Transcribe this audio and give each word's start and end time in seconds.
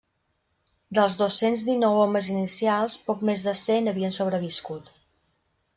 Dels 0.99 1.17
dos-cents 1.19 1.65
dinou 1.67 1.99
homes 2.05 2.31
inicials, 2.37 2.97
poc 3.11 3.23
més 3.31 3.45
de 3.51 3.55
cent 3.63 3.93
havien 3.95 4.19
sobreviscut. 4.21 4.93